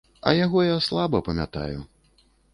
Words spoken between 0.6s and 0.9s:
я